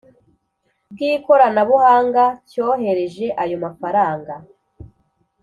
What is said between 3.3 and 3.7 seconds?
ayo